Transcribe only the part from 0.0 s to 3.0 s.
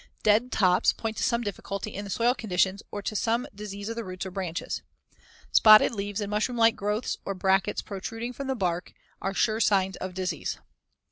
Dead tops point to some difficulty in the soil conditions